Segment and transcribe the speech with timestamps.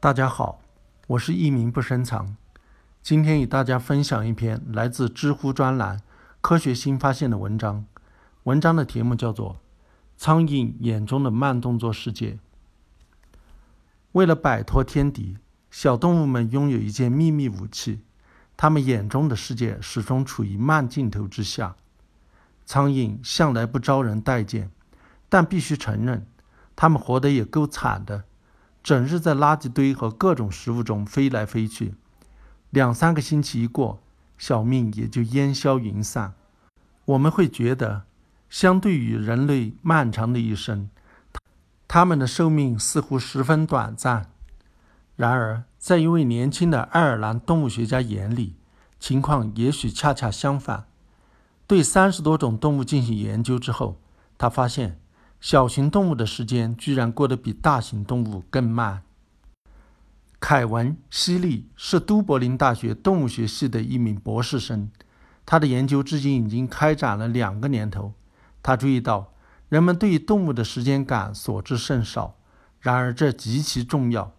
[0.00, 0.60] 大家好，
[1.08, 2.36] 我是一名不深藏。
[3.02, 6.00] 今天与大家分享一篇来自知乎专栏
[6.40, 7.84] “科学新发现”的文章。
[8.44, 9.54] 文章的题目叫做
[10.16, 12.30] 《苍蝇眼中的慢动作世界》。
[14.12, 15.36] 为了摆脱天敌，
[15.68, 18.02] 小动物们拥有一件秘密武器，
[18.56, 21.74] 它们眼中的世界始终处于慢镜头之下。
[22.64, 24.70] 苍蝇向来不招人待见，
[25.28, 26.24] 但必须承认，
[26.76, 28.22] 它们活得也够惨的。
[28.88, 31.92] 整日在垃圾堆和各种食物中飞来飞去，
[32.70, 34.00] 两三个星期一过，
[34.38, 36.32] 小命也就烟消云散。
[37.04, 38.04] 我们会觉得，
[38.48, 40.88] 相对于人类漫长的一生，
[41.86, 44.30] 它们的寿命似乎十分短暂。
[45.16, 48.54] 然而，在一位年轻的爱尔兰动物学家眼里，
[48.98, 50.86] 情况也许恰恰相反。
[51.66, 53.98] 对三十多种动物进行研究之后，
[54.38, 54.98] 他发现。
[55.40, 59.02] 小型动物的时间居然过得比大型动物更慢。
[60.40, 64.90] 凯文·希利是都柏林大学动物学系的一名博士生，
[65.44, 68.14] 他的研究至今已经开展了两个年头。
[68.62, 69.32] 他注意到，
[69.68, 72.36] 人们对于动物的时间感所知甚少，
[72.80, 74.32] 然而这极其重要。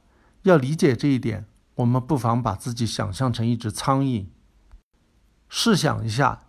[0.43, 4.27] 要理解这一点，我们不妨把自己想象成一只苍蝇。
[5.49, 6.43] 试想一下，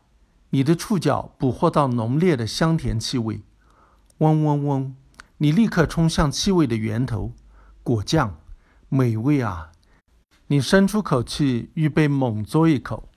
[0.50, 3.42] 你的触角捕获到浓烈的香甜气味。
[4.20, 4.94] 嗡嗡嗡！
[5.38, 7.32] 你立刻冲向气味的源头，
[7.82, 8.36] 果酱，
[8.90, 9.72] 美味啊！
[10.48, 13.08] 你伸出口气，预备猛嘬一口。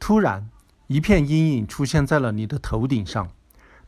[0.00, 0.48] 突然，
[0.86, 3.28] 一片阴影出现在了你的头顶上，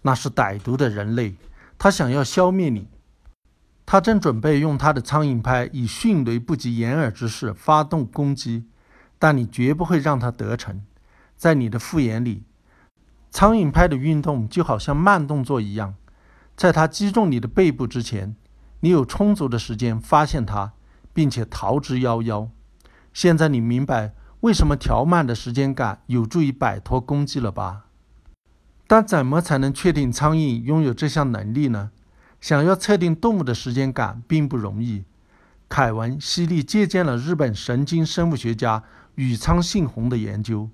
[0.03, 1.37] 那是歹毒的人类，
[1.79, 2.87] 他想要消灭你。
[3.87, 8.67] 他正准备用他的苍蝇拍以迅雷不及掩耳之势发动攻击，
[9.19, 10.83] 但你绝不会让他得逞。
[11.35, 12.43] 在你的复眼里，
[13.31, 15.95] 苍蝇拍的运动就好像慢动作一样。
[16.59, 18.35] 在它击中你的背部之前，
[18.81, 20.73] 你有充足的时间发现它，
[21.15, 22.49] 并且逃之夭夭。
[23.13, 27.85] 现在你明白为什么调慢的时间感有助于摆脱攻击了吧？
[28.89, 31.93] 但怎么才能确定苍蝇拥有这项能力呢？
[32.41, 35.05] 想要测定动物的时间感并不容易。
[35.69, 38.83] 凯文·希利借鉴了日本神经生物学家
[39.15, 40.69] 宇仓信宏的研究。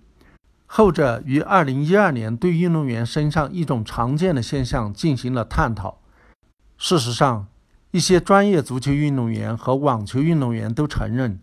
[0.76, 5.98] 后者于2012年对运动员身上一种常见的现象进行了探讨。
[6.76, 7.46] 事实上，
[7.92, 11.38] 一些专业足球运动员和网球运动员都承认，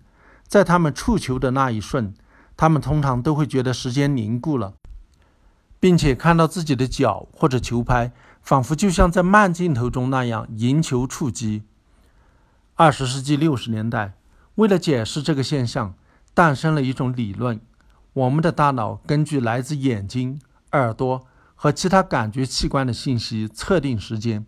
[0.46, 2.14] 在他们触球的那一瞬，
[2.58, 4.74] 他们通常都会觉得时间凝固了，
[5.80, 8.12] 并且看到自己的脚或者球拍
[8.42, 11.64] 仿佛就像在慢镜头中那样迎球触击。
[12.76, 14.12] 20世纪60年代，
[14.56, 15.94] 为了解释这个现象，
[16.34, 17.62] 诞生了一种理论。
[18.14, 20.42] 我们的大脑根据来自眼睛、
[20.74, 24.46] 耳朵和其他感觉器官的信息测定时间。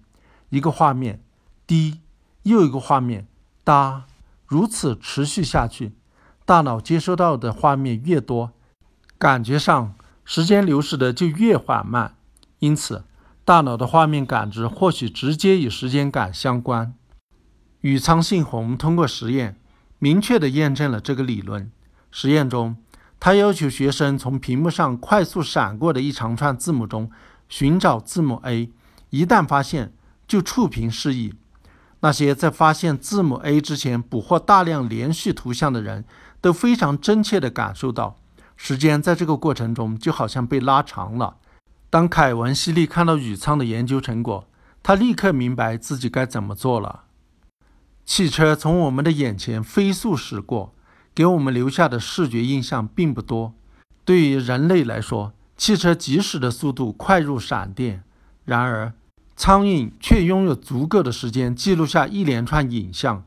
[0.50, 1.24] 一个画面，
[1.66, 2.02] 滴，
[2.44, 3.26] 又一个画面，
[3.64, 4.04] 哒，
[4.46, 5.94] 如此持续下去。
[6.44, 8.52] 大脑接收到的画面越多，
[9.18, 9.96] 感觉上
[10.26, 12.18] 时间流逝的就越缓慢。
[12.60, 13.06] 因此，
[13.46, 16.94] 大脑的画面感知或许直接与时间感相关。
[17.80, 19.58] 宇仓信宏通过实验
[20.00, 21.72] 明确地验证了这个理论。
[22.12, 22.76] 实验中。
[23.26, 27.10] 他要求学生从屏幕上快速闪过的一长串字母中
[27.48, 28.70] 寻找字母 A，
[29.12, 29.94] 一旦发现
[30.28, 31.34] 就触屏示意。
[32.02, 36.04] 那些在发现字母 A 之前捕获大量连续图像的人
[36.42, 38.20] 都非常真切地感受到，
[38.58, 41.38] 时间在这个过程中就好像被拉长了。
[41.90, 44.46] 当凯文·希利看到宇仓的研究成果，
[44.84, 47.04] 他立刻明白自己该怎么做了。
[48.04, 50.76] 汽车从我们的眼前飞速驶过。
[51.16, 53.54] 给我们留下的视觉印象并不多。
[54.04, 58.04] 对于人类来说，汽车疾驶的速度快如闪电。
[58.46, 58.94] 然而，
[59.36, 63.24] 苍蝇却拥有足够的时间记录下一连串影像。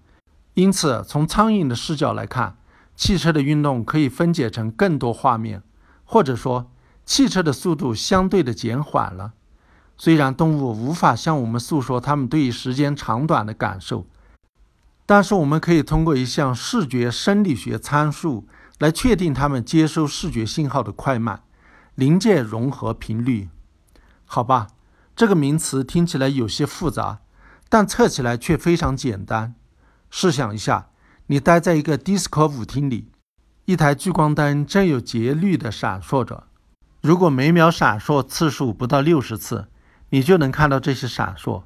[0.55, 2.57] 因此，从苍蝇的视角来看，
[2.95, 5.63] 汽车的运动可以分解成更多画面，
[6.05, 6.71] 或者说，
[7.05, 9.33] 汽车的速度相对的减缓了。
[9.97, 14.07] 虽然动物无法向我们诉说它们对于时间长短的感受。
[15.07, 18.47] 但是我们可以通过一项视觉生理学参数
[18.81, 21.45] 来确定它们接收视觉信号的快慢——
[21.95, 23.49] 临界融合频率。
[24.25, 24.67] 好吧，
[25.15, 27.21] 这个名词听起来有些复杂，
[27.69, 29.55] 但测起来却非常简单。
[30.11, 30.89] 试想一下，
[31.29, 33.13] 你待在一个迪斯科舞厅里，
[33.67, 36.49] 一台聚光灯正有节律地闪烁着。
[37.01, 39.69] 如果每秒闪烁次数不到六十次，
[40.11, 41.63] 你就能看到这些闪烁；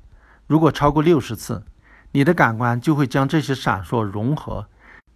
[0.47, 1.65] 如果超过六十次，
[2.13, 4.69] 你的感官就会将这些闪烁融合，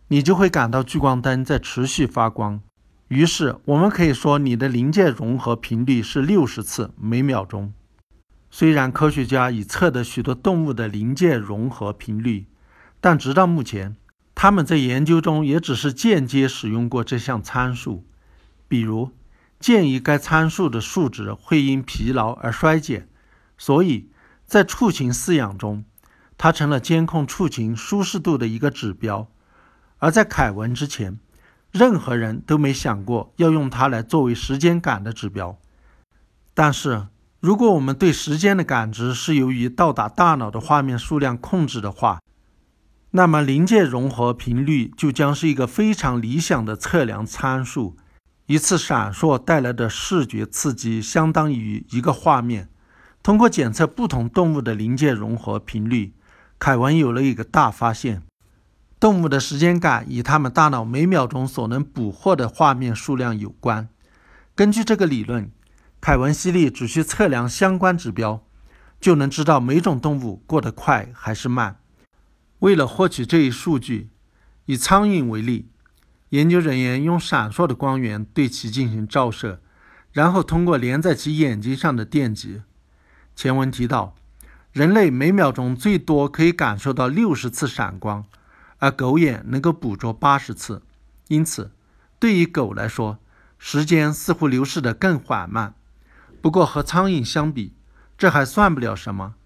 [0.08, 2.60] 你就会感到聚光灯在持续发光。
[3.08, 7.72] 于是，我们可以说你的临界融合频率是六十次每秒钟。
[8.50, 12.46] 虽然科学家已测得许多动物的临界融合频率，
[13.00, 13.96] 但直到目前，
[14.34, 18.04] 他们在研究中也只是间接使用过这项参数，
[18.68, 19.10] 比如
[19.58, 23.08] 鉴于该参数的数值会因疲劳而衰减，
[23.58, 24.08] 所以
[24.46, 25.84] 在畜禽饲养中，
[26.36, 29.28] 它成了监控畜禽舒适度的一个指标。
[29.98, 31.18] 而在凯文之前，
[31.70, 35.58] 任何人都没想过要用它来作为时间感的指标。
[36.52, 37.08] 但是，
[37.40, 42.20] 如果我们对时间的感知是由于到达大脑的画面数量控制的话，
[43.10, 47.96] 那么临界融合频率就将是一个非常理想的测量参数。
[48.46, 52.68] 一次闪烁带来的视觉刺激相当于一个画面。
[53.22, 56.12] 通过检测不同动物的临界融合频率，
[56.64, 58.22] 凯文有了一个大发现。
[58.98, 63.86] 动物的时间感与它们大脑每秒钟所能捕获的画面数量有关。
[64.54, 65.50] 根据这个理论，
[66.00, 68.42] 凯文·希利只需测量相关指标，
[68.98, 71.76] 就能知道每种动物过得快还是慢。
[72.60, 74.08] 为了获取这一数据，
[74.64, 75.68] 以苍蝇为例，
[76.30, 79.60] 研究人员用闪烁的光源对其进行照射，
[80.12, 82.62] 然后通过连在其眼睛上的电极。
[83.36, 84.14] 前文提到，
[84.74, 88.24] 人类每秒钟最多可以感受到六十次闪光。
[88.78, 90.82] 而狗眼能够捕捉八十次，
[91.28, 91.70] 因此，
[92.18, 93.18] 对于狗来说，
[93.56, 95.74] 时间似乎流逝得更缓慢。
[96.42, 97.72] 不过和苍蝇相比，
[98.18, 99.36] 这还算不了什么。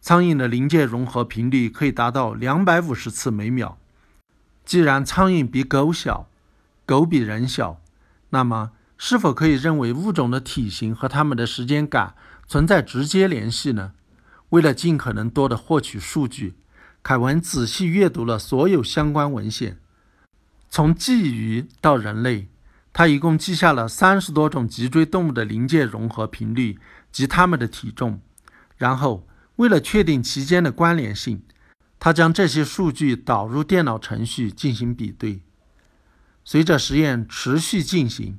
[0.00, 3.78] 苍蝇的临界融合频率可以达到两百五十次每秒。
[4.64, 6.28] 既然苍蝇比狗小，
[6.84, 7.80] 狗比人小，
[8.30, 12.14] 那么是否可以认为物种的体型和它们的时间感
[12.48, 13.92] 存在直接联系呢？
[14.54, 16.54] 为了尽可能多的获取数据。
[17.02, 19.78] 凯文仔细阅读了所有相关文献，
[20.70, 22.48] 从鲫鱼到人类，
[22.92, 26.78] 他一共记下了三十多种脊椎动物的临界融合频率
[27.10, 28.20] 及它们的体重。
[28.76, 31.42] 然后，为了确定其间的关联性，
[31.98, 35.42] 他将这些数据导入电脑程序进行比对。
[36.44, 38.38] 随着实验持续进行，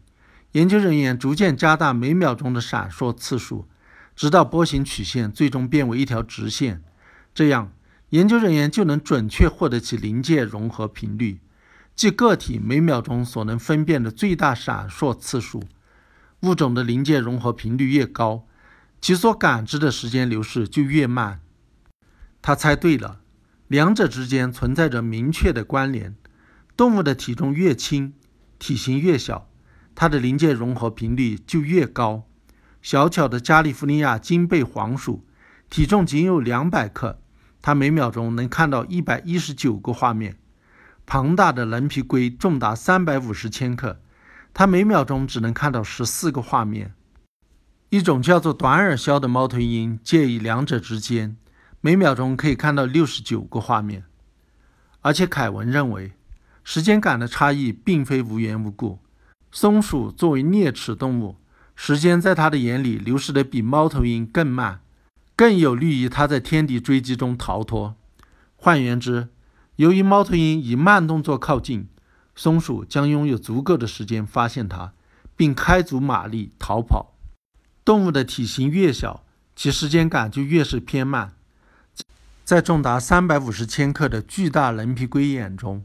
[0.54, 3.68] 研究人员逐渐加大每秒钟的闪烁次数，
[4.16, 6.84] 直到波形曲线最终变为一条直线。
[7.34, 7.72] 这样。
[8.10, 11.40] 研究人员就能准确获得其临界融合频率，
[11.96, 15.64] 即个体每秒钟所能分辨的最大闪烁次数。
[16.42, 18.48] 物种的临界融合频率越高，
[19.02, 21.42] 其所感知的时间流逝就越慢。
[22.44, 23.20] 他猜对了，
[23.68, 26.16] 两者之间存在着明确的关联。
[26.78, 28.14] 动物的体重越轻，
[28.60, 29.50] 体型越小，
[29.96, 32.28] 它的临界融合频率就越高。
[32.86, 35.26] 小巧的加利福尼亚金背黄鼠，
[35.72, 37.20] 体重仅有两百克。
[37.60, 40.38] 它每秒钟能看到一百一十九个画面。
[41.04, 44.00] 庞大的棱皮龟重达三百五十千克，
[44.54, 46.94] 它每秒钟只能看到十四个画面。
[47.90, 51.36] 一种叫做短耳鸮的猫头鹰介于两者之间，
[51.82, 54.04] 每秒钟可以看到六十九个画面。
[55.02, 56.12] 而且凯文认为，
[56.64, 59.00] 时间感的差异并非无缘无故。
[59.52, 61.38] 松鼠作为啮齿动物，
[61.76, 64.82] 时间在它的眼里流逝的比猫头鹰更慢。
[65.38, 67.96] 更有利于它在天敌追击中逃脱。
[68.56, 69.28] 换言之，
[69.76, 71.90] 由于猫头鹰以慢动作靠近，
[72.34, 74.94] 松鼠将拥有足够的时间发现它，
[75.36, 77.14] 并开足马力逃跑。
[77.84, 79.26] 动物的体型越小，
[79.58, 81.34] 其时间感就越是偏慢。
[82.46, 85.84] 在重达三百五十千克的巨大棱皮龟眼中，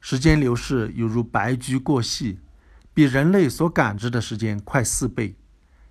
[0.00, 2.40] 时间流逝犹如白驹过隙，
[2.98, 5.36] 比人类所感知的时间快四倍。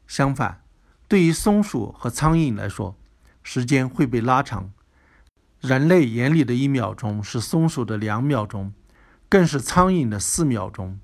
[0.07, 0.63] 相反，
[1.07, 2.97] 对于松鼠和苍蝇来说，
[3.41, 4.73] 时间会被拉长。
[5.61, 8.73] 人类眼里的一秒钟是松鼠的两秒钟，
[9.29, 10.99] 更是苍蝇的四秒钟。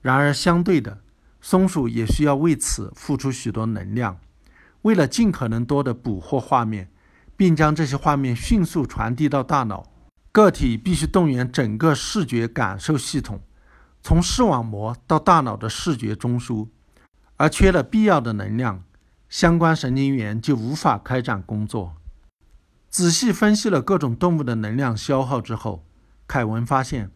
[0.00, 1.02] 然而，相对的，
[1.42, 4.18] 松鼠也需要为此付出许多能量。
[4.80, 6.90] 为了尽可能多的捕获画面，
[7.36, 9.92] 并将这些画面迅速传递到大脑，
[10.32, 13.42] 个体必须动员整个视觉感受系统，
[14.04, 16.68] 从视网膜到大脑的视觉中枢。
[17.36, 18.84] 而缺了必要的能量。
[19.28, 21.96] 相关神经元就无法开展工作。
[22.88, 25.84] 仔细分析了各种动物的能量消耗之后，
[26.28, 27.10] 凯文发现，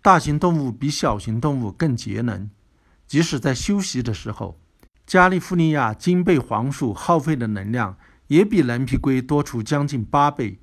[0.00, 2.48] 大型动物比小型动物更节能。
[3.08, 4.60] 即使在休息的时候，
[5.04, 7.96] 加利福尼亚金背黄鼠耗费的能量
[8.28, 10.60] 也比蓝皮龟多出将近八倍。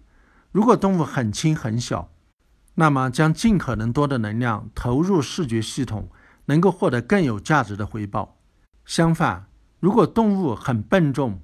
[0.53, 2.12] 如果动物很轻很小，
[2.75, 6.10] 那么将尽可能多的能量投入视觉系统，
[6.46, 8.38] 能够获得更有价值的回报。
[8.86, 9.46] 相反，
[9.80, 11.39] 如果动物很笨重，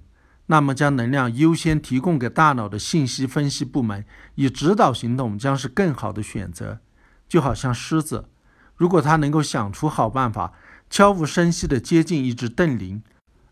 [0.48, 4.04] 那么将能量优先提供给大脑的信息分析部门，
[4.36, 6.80] 以指导行动将是更好的选择。
[7.28, 8.28] 就好像狮子，
[8.76, 10.54] 如果它能够想出好办法，
[10.90, 13.04] 悄无声息地接近一只瞪羚，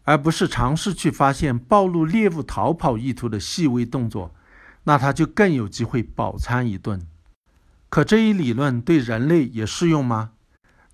[0.06, 4.34] 而不是尝试去发现暴露猎物逃跑意图的细微动作，
[4.86, 7.00] 那它就更有机会饱餐一顿。
[7.90, 10.32] 可这一理论对人类也适用吗？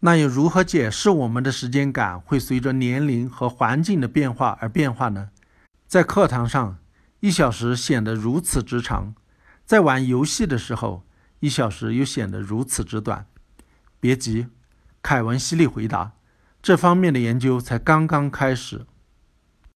[0.02, 5.30] 那又如何解释我们的时间感会随着年龄和环境的变化而变化呢？
[5.88, 6.78] 在课堂上，
[7.22, 9.14] 一小时显得如此之长；
[9.66, 11.04] 在玩游戏的时候，
[11.40, 13.26] 一小时又显得如此之短。
[14.00, 14.48] 别急，
[15.02, 16.12] 凯文·犀利回答
[16.62, 18.86] ：“这方面的研究才刚刚开始。”